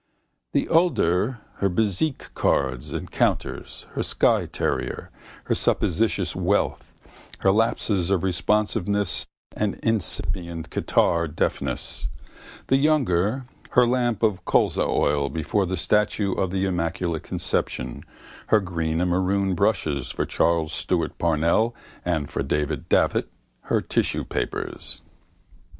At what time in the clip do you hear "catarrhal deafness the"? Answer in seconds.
10.71-12.77